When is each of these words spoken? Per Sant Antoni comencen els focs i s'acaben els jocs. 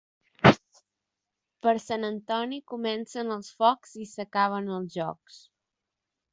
Per 1.65 1.73
Sant 1.83 2.07
Antoni 2.09 2.59
comencen 2.73 3.37
els 3.37 3.53
focs 3.61 3.95
i 4.07 4.09
s'acaben 4.15 4.75
els 4.81 4.99
jocs. 5.01 5.41